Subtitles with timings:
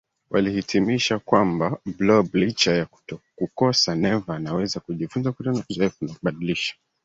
[0.29, 2.87] walihitimisha kwamba Blob licha ya
[3.35, 6.75] kukosa neva anaweza kujifunza kutokana na uzoefu na kubadilisha